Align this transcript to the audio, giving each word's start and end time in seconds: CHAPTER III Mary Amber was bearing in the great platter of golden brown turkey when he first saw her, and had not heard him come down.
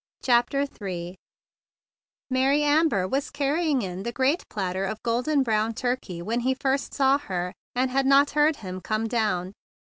CHAPTER 0.23 0.65
III 0.81 1.15
Mary 2.31 2.63
Amber 2.63 3.07
was 3.07 3.29
bearing 3.29 3.83
in 3.83 4.01
the 4.01 4.11
great 4.11 4.41
platter 4.49 4.83
of 4.83 5.03
golden 5.03 5.43
brown 5.43 5.75
turkey 5.75 6.23
when 6.23 6.39
he 6.39 6.55
first 6.55 6.95
saw 6.95 7.19
her, 7.19 7.53
and 7.75 7.91
had 7.91 8.07
not 8.07 8.31
heard 8.31 8.55
him 8.55 8.81
come 8.81 9.05
down. 9.07 9.53